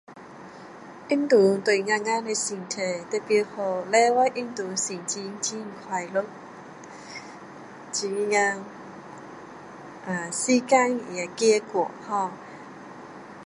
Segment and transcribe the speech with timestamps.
[1.09, 2.77] 运动对我们的身体
[3.11, 3.85] 特别好。
[3.85, 6.25] 努力运动心情很快乐。
[7.93, 8.63] 非常,
[10.33, 12.31] 时间也易过好。